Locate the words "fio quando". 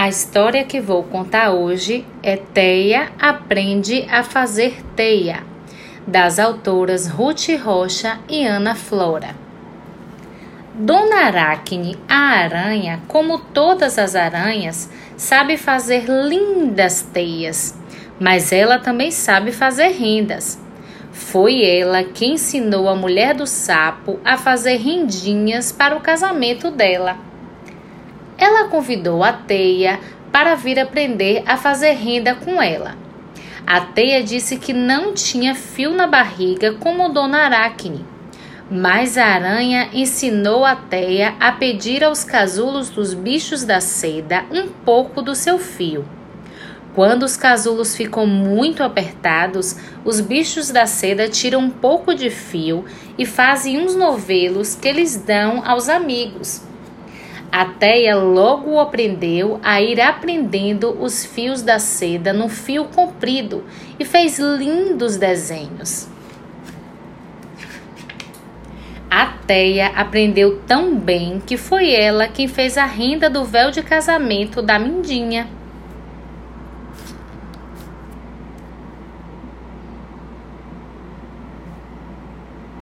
45.58-47.24